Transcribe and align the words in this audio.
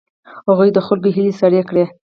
هغوی 0.49 0.69
د 0.73 0.79
خلکو 0.87 1.09
هیلې 1.15 1.33
سړې 1.41 1.61
کړې. 1.69 1.85